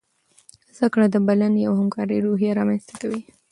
زده 0.75 0.87
کړه 0.93 1.05
د 1.09 1.15
بلنې 1.27 1.61
او 1.67 1.73
همکارۍ 1.81 2.17
روحیه 2.25 2.51
رامنځته 2.59 2.93
کوي. 3.01 3.21